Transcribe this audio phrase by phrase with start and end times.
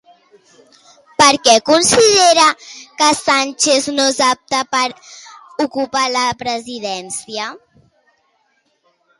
[1.21, 2.45] Per què considera
[3.01, 4.97] que Sánchez no és apte per a
[5.67, 7.53] ocupar la presidència?